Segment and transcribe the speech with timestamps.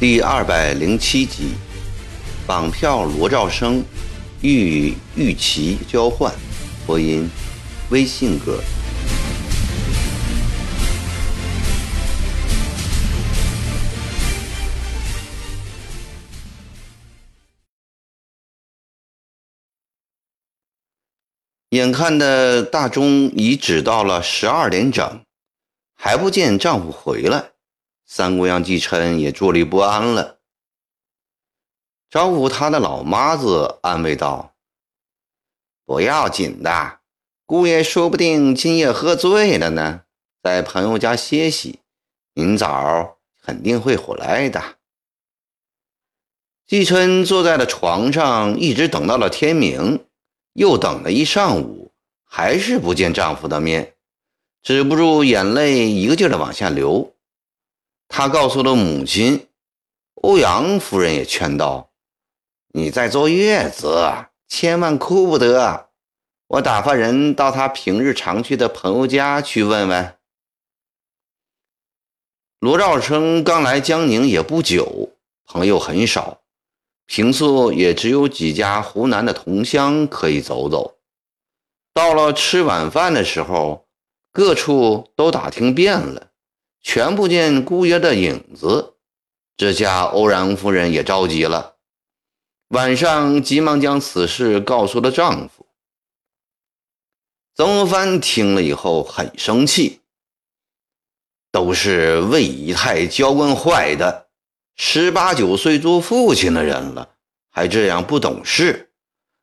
[0.00, 1.54] 第二百零七集，
[2.46, 3.82] 绑票罗兆生
[4.40, 6.32] 欲与玉琪交换，
[6.86, 7.28] 播音，
[7.90, 8.60] 微信歌。
[21.70, 25.22] 眼看的大钟已指到了十二点整，
[25.94, 27.50] 还不见丈夫回来。
[28.06, 30.38] 三姑娘季琛也坐立不安了，
[32.08, 34.54] 招呼她的老妈子安慰道
[35.84, 37.00] ：“不要紧的，
[37.44, 40.04] 姑爷说不定今夜喝醉了呢，
[40.42, 41.80] 在朋友家歇息，
[42.32, 44.78] 明早肯定会回来的。”
[46.66, 50.06] 季琛坐在了床上，一直等到了天明，
[50.58, 51.92] 又等了一上午，
[52.24, 53.94] 还是不见丈夫的面，
[54.60, 57.14] 止不住眼泪一个劲儿的往下流。
[58.08, 59.46] 他告诉了母亲，
[60.14, 61.90] 欧阳夫人也劝道
[62.74, 64.12] ：“你在坐月子，
[64.48, 65.90] 千万哭不得。
[66.48, 70.16] 我打发人到他平日常去的朋友家去问问。”
[72.58, 75.10] 罗兆生刚来江宁也不久，
[75.46, 76.40] 朋友很少，
[77.08, 80.98] 平素也只有几家湖南的同乡可以走走。
[81.94, 83.88] 到了吃晚饭的时候，
[84.30, 86.28] 各处都打听遍了。
[86.82, 88.94] 全不见姑爷的影子，
[89.56, 91.76] 这下欧阳夫人也着急了。
[92.68, 95.66] 晚上急忙将此事告诉了丈夫。
[97.54, 100.00] 曾国藩听了以后很生气，
[101.50, 104.27] 都是魏姨太娇惯坏的，
[104.80, 107.08] 十八九岁做父亲的人了，
[107.50, 108.90] 还这样不懂事，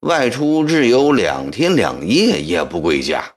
[0.00, 3.34] 外出日游两天两夜也不归家。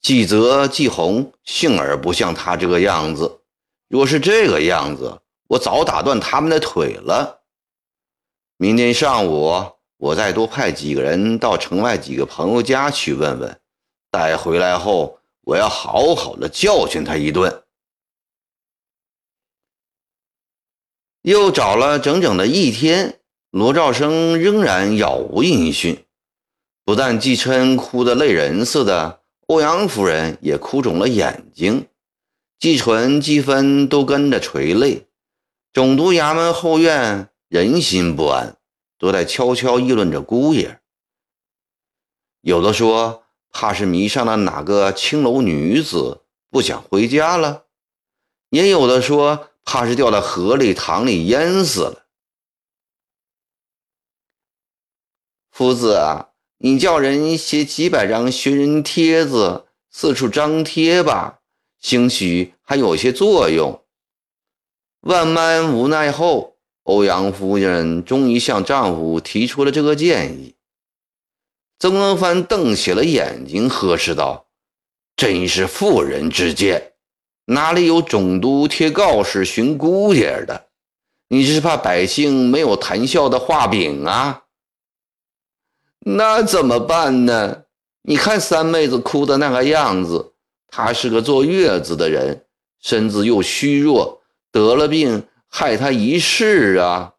[0.00, 3.40] 季泽、季红幸而不像他这个样子，
[3.88, 5.18] 若是这个样子，
[5.48, 7.40] 我早打断他们的腿了。
[8.56, 9.52] 明天上午，
[9.96, 13.60] 我再多派几个人到城外几个朋友家去问问，
[14.12, 17.63] 待回来后，我要好好的教训他一顿。
[21.24, 23.18] 又找了整整的一天，
[23.50, 26.04] 罗兆生仍然杳无音讯，
[26.84, 29.22] 不但季琛哭得泪人似的。
[29.46, 31.86] 欧阳夫人也哭肿了眼睛，
[32.58, 35.06] 季纯、季芬都跟着垂泪。
[35.72, 38.58] 总督衙门后院人心不安，
[38.98, 40.78] 都在悄悄议论着姑爷。
[42.42, 46.20] 有的说怕是迷上了哪个青楼女子，
[46.50, 47.62] 不想回家了；
[48.50, 52.06] 也有的说怕是掉到河里、塘里淹死了。
[55.50, 56.30] 夫子啊！
[56.58, 61.40] 你叫人写几百张寻人帖子，四处张贴吧，
[61.78, 63.84] 兴许还有些作用。
[65.00, 70.56] 万般无奈后，欧阳夫人终于向丈夫提出了这个建议。
[71.78, 74.46] 曾国藩瞪起了眼睛，呵斥道
[75.16, 76.93] ：“真是妇人之见，
[77.46, 80.68] 哪里有总督贴告示寻姑爷的？
[81.28, 84.42] 你是怕百姓没有谈笑的画饼啊？”
[86.06, 87.62] 那怎么办呢？
[88.02, 90.34] 你看三妹子哭的那个样子，
[90.68, 92.44] 她是个坐月子的人，
[92.80, 94.20] 身子又虚弱，
[94.52, 97.14] 得了病害她一世啊！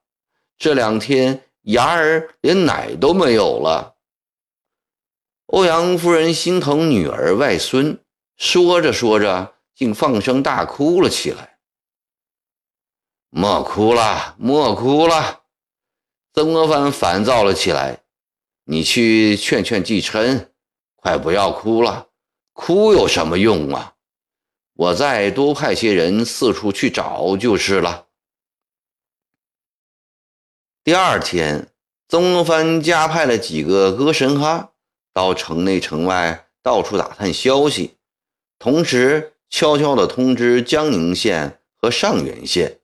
[0.60, 3.96] 这两天牙儿连奶都没有了。
[5.48, 8.00] 欧阳夫人心疼女儿外孙，
[8.38, 11.60] 说着说着，竟放声大哭了起来。
[13.30, 15.44] 莫哭了，莫哭了！
[16.34, 18.02] 曾国藩烦躁了起来。
[18.64, 20.52] 你去劝劝季琛，
[20.96, 22.08] 快不要哭了，
[22.54, 23.94] 哭有什么用啊？
[24.74, 28.08] 我再多派些人四处去找就是了。
[30.84, 31.72] 第二天，
[32.08, 34.72] 曾国藩加派了几个歌神哈
[35.14, 37.98] 到城内城外到处打探消息，
[38.58, 42.82] 同时悄悄地通知江宁县和上元县，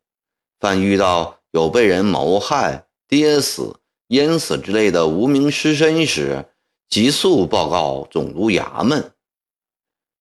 [0.58, 3.76] 凡遇到有被人谋害、跌死。
[4.08, 6.46] 淹死之类的无名尸身时，
[6.88, 9.12] 急速报告总督衙门。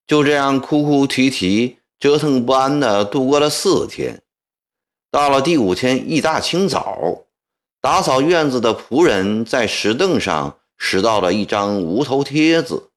[0.05, 4.21] 就这样哭哭啼啼、折腾不安的度过了四天。
[5.09, 7.27] 到了第五天一大清早，
[7.79, 12.91] 打扫院子的仆人在石凳上拾到了一张无头帖子，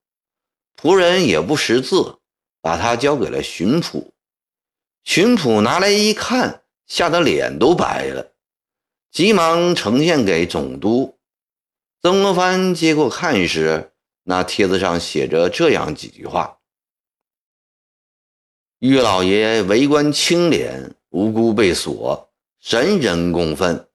[0.76, 2.16] 仆人也不识字，
[2.64, 4.06] 把它交给了巡抚。
[5.02, 8.32] 巡抚拿来一看，吓得脸都白了。
[9.12, 11.18] 急忙呈现给总督，
[12.00, 16.56] 曾国藩接过看时，那帖子上写着这样几句话
[18.80, 22.30] ：“玉老爷为官清廉，无辜被锁，
[22.60, 23.86] 神人公愤。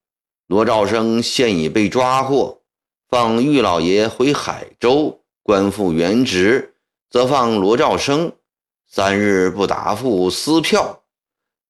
[0.45, 2.61] 罗兆生现已被抓获，
[3.07, 6.75] 放玉老爷回海州，官复原职，
[7.09, 8.31] 则放罗兆生。
[8.89, 11.03] 三日不答复，撕票。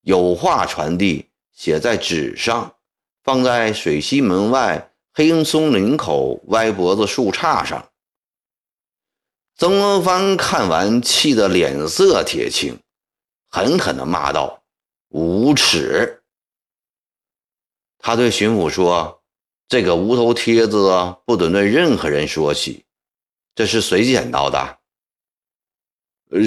[0.01, 2.75] 有话传递，写在纸上，
[3.23, 7.89] 放在水西门外。”黑松林口歪脖子树杈上，
[9.57, 12.79] 曾国藩看完，气得脸色铁青，
[13.49, 14.63] 狠狠地骂道
[15.09, 16.21] ：“无耻！”
[17.99, 19.21] 他对巡抚说
[19.67, 22.85] ：“这个无头帖子不准对任何人说起。
[23.55, 24.78] 这是谁捡到的？”“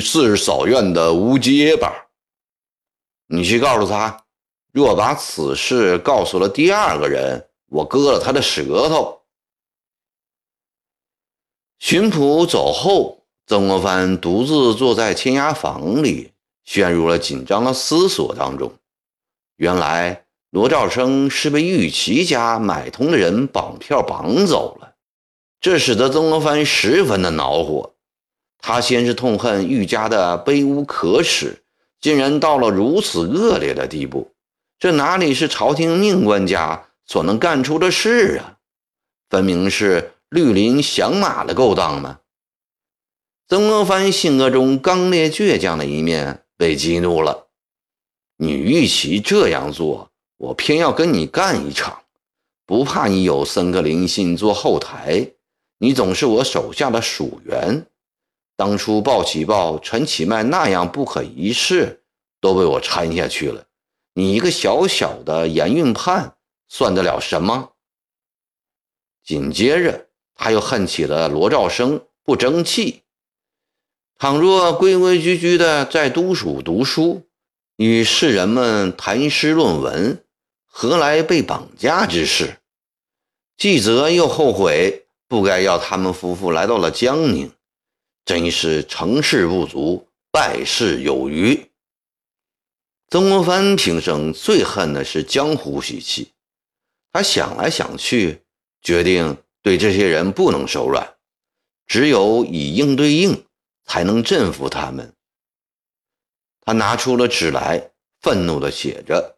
[0.01, 1.93] 是扫院的吴结巴。
[3.29, 4.25] ”“你去告诉他，
[4.73, 9.23] 若把此事告诉了第二个人。”我割了他的舌头。
[11.79, 16.33] 巡捕走后，曾国藩独自坐在签押房里，
[16.65, 18.75] 陷入了紧张的思索当中。
[19.57, 24.97] 原来罗兆生是被玉琪家买通的人绑票绑走了，
[25.59, 27.95] 这使得曾国藩十分的恼火。
[28.63, 31.63] 他先是痛恨玉家的卑污可耻，
[32.01, 34.33] 竟然到了如此恶劣的地步。
[34.79, 36.87] 这哪里是朝廷命官家？
[37.05, 38.57] 所能干出的事啊，
[39.29, 42.21] 分明是绿林响马的勾当嘛！
[43.49, 47.49] 曾国藩性格中刚烈倔强的一面被激怒了。
[48.37, 52.03] 你与其这样做，我偏要跟你干一场，
[52.65, 55.33] 不怕你有森克林信做后台，
[55.79, 57.85] 你总是我手下的属员。
[58.63, 62.05] 当初鲍启豹、陈启迈那样不可一世，
[62.41, 63.65] 都被我掺下去了。
[64.15, 66.37] 你一个小小的盐运判。
[66.69, 67.73] 算得了什么？
[69.25, 70.07] 紧接着，
[70.37, 73.03] 他又恨起了罗兆生不争气。
[74.17, 77.27] 倘若规规矩矩的在都署读书，
[77.77, 80.25] 与世人们谈诗论文，
[80.65, 82.59] 何来被绑架之事？
[83.57, 87.51] 纪泽又后悔，不该要他们夫妇来到了江宁，
[88.25, 91.71] 真是成事不足，败事有余。
[93.09, 96.33] 曾国藩平生最恨的是江湖习气。
[97.13, 98.43] 他想来想去，
[98.81, 101.17] 决定对这些人不能手软，
[101.87, 103.45] 只有以应对应，
[103.85, 105.15] 才能镇服他们。
[106.63, 107.91] 他拿出了纸来，
[108.21, 109.37] 愤怒地写着：“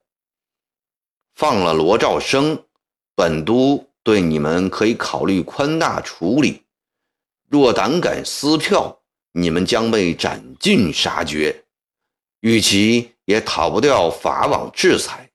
[1.34, 2.64] 放了罗兆生，
[3.16, 6.63] 本都对你们可以考虑宽大处理；
[7.54, 9.00] 若胆敢撕票，
[9.32, 11.64] 你们将被斩尽杀绝，
[12.40, 15.30] 与其也逃不掉法网制裁。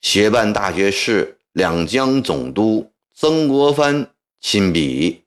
[0.00, 5.22] 协办大学士。”两江总督曾国藩亲笔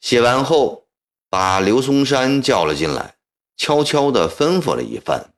[0.00, 0.86] 写完后，
[1.28, 3.16] 把刘松山叫了进来，
[3.58, 5.34] 悄悄地吩咐了一番。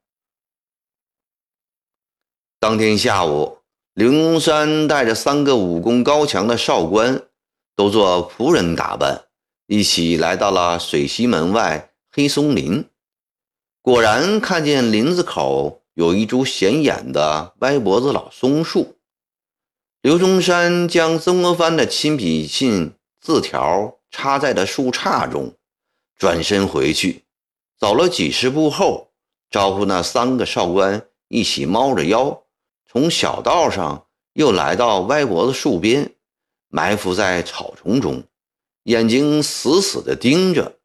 [2.61, 3.57] 当天下午，
[3.93, 7.21] 刘松山带着三个武功高强的少官，
[7.79, 9.23] 都做仆人打扮，
[9.67, 12.89] 一起来到了水西门外黑松林。
[13.81, 18.97] 果然看见林子口有一株显眼的歪脖子老松树。
[20.01, 25.53] 刘中山将曾国藩的亲笔信字条插在了树杈中，
[26.17, 27.23] 转身回去，
[27.77, 29.11] 走了几十步后，
[29.49, 32.43] 招呼那三个少官一起猫着腰，
[32.91, 36.13] 从小道上又来到歪脖子树边，
[36.69, 38.23] 埋伏在草丛中，
[38.83, 40.77] 眼睛死死地盯着，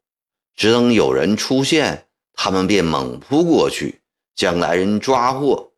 [0.55, 4.01] 只等有人出现，他们便猛扑过去，
[4.35, 5.71] 将来人抓获，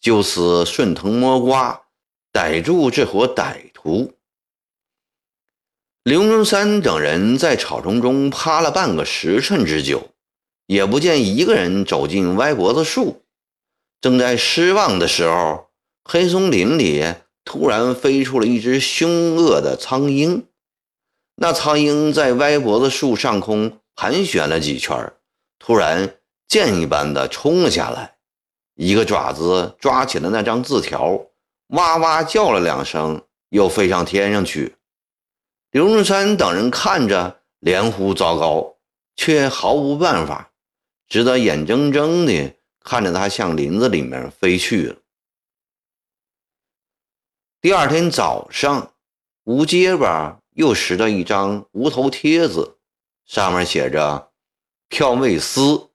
[0.00, 1.82] 就此顺藤摸瓜。
[2.32, 4.12] 逮住这伙歹徒，
[6.04, 10.10] 刘中山等人在草丛中趴了半个时辰之久，
[10.66, 13.24] 也不见一个人走进歪脖子树。
[14.00, 15.70] 正在失望的时候，
[16.04, 17.04] 黑松林里
[17.50, 20.46] 突然飞出了一只凶恶的苍鹰。
[21.34, 25.12] 那苍鹰在歪脖子树上空盘旋了几圈，
[25.58, 26.14] 突然
[26.46, 28.14] 箭一般的冲了下来，
[28.76, 31.20] 一个爪子抓起了那张字条。
[31.70, 34.76] 哇哇叫了两声，又飞上天上去。
[35.72, 38.76] 刘荣山等人看着，连呼糟糕，
[39.16, 40.52] 却毫无办法，
[41.08, 42.54] 只得眼睁睁地
[42.84, 44.96] 看着他向林子里面飞去了。
[47.62, 48.94] 第二天早上，
[49.44, 52.78] 吴结巴又拾到一张无头帖子，
[53.26, 54.30] 上面写着
[54.88, 55.90] ：“票未撕，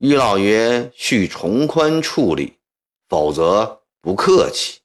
[0.00, 2.58] 于老爷需从宽处理，
[3.08, 4.80] 否则不客气。”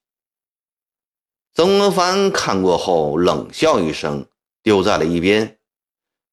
[1.53, 4.25] 曾国藩看过后冷笑一声，
[4.61, 5.59] 丢在了一边。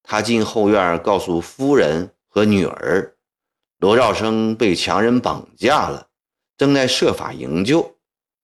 [0.04, 3.16] 他进后院告诉夫人和女儿，
[3.78, 6.06] 罗兆生被强人绑架了，
[6.56, 7.96] 正在设法营救，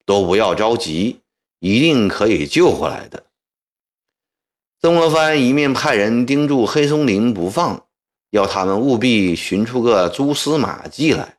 [0.05, 1.21] 都不要着急，
[1.59, 3.25] 一定可以救回来的。
[4.81, 7.87] 曾国藩一面派人盯住黑松林不放，
[8.31, 11.39] 要他们务必寻出个蛛丝马迹来，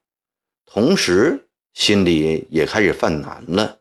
[0.65, 3.79] 同时心里也开始犯难了。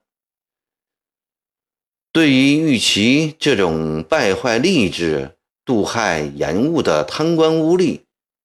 [2.12, 8.00] 对于玉琪这种败坏吏治、杜害延误的贪官污吏，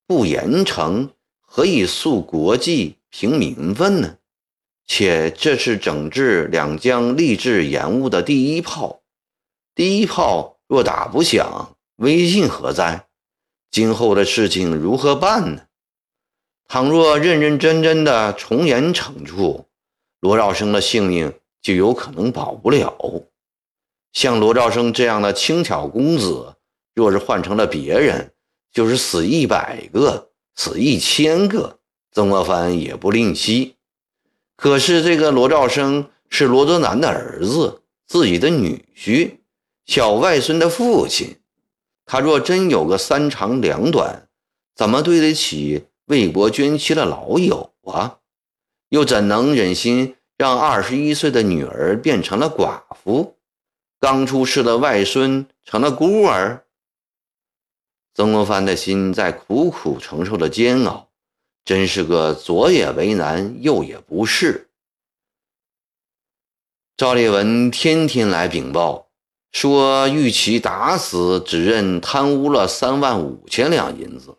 [0.07, 1.09] 不严惩，
[1.41, 4.17] 何以肃国计、平民愤呢？
[4.93, 9.03] 且这是整治两江吏治延误的第一炮，
[9.73, 10.57] 第一炮。
[10.67, 13.07] 若打不响，威信何在？
[13.71, 15.61] 今后的事情如何办呢？
[16.67, 19.65] 倘若认认真真的从严惩处，
[20.19, 22.93] 罗兆生的性命就有可能保不了。
[24.11, 26.55] 像罗兆生这样的轻巧公子，
[26.93, 28.33] 若是换成了别人，
[28.73, 31.79] 就是死一百个，死一千个，
[32.11, 33.77] 曾国藩也不吝惜。
[34.61, 39.37] 可是这个罗兆生是罗泽南的儿子，自己的女婿。
[39.87, 41.35] 小外孙的父亲，
[42.05, 44.27] 他若真有个三长两短，
[44.75, 48.19] 怎么对得起为国捐躯的老友啊？
[48.89, 53.39] 又怎能忍心让二十一岁的女儿变成了寡妇，
[53.99, 56.67] 刚出世的外孙成了孤儿？
[58.13, 61.09] 曾国藩的心在苦苦承受着煎熬，
[61.63, 64.69] 真是个左也为难，右也不是。
[66.97, 69.07] 赵烈文天天来禀报。
[69.51, 74.37] 说玉琪打死只认贪污了三万五千两银子，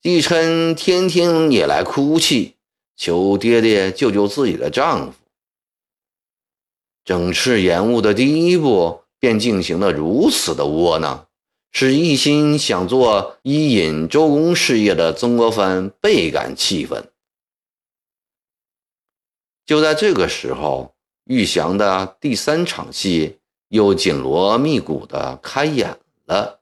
[0.00, 2.54] 帝琛天天也来哭泣，
[2.94, 5.18] 求爹爹救救自己的丈夫。
[7.04, 11.26] 整治延误的第一步便进行的如此的窝囊，
[11.72, 17.10] 是一心想做伊尹周公事业的曾国藩倍感气愤。
[19.66, 23.38] 就在这个时候，玉祥的第三场戏。
[23.72, 26.60] 又紧锣密鼓的开演了。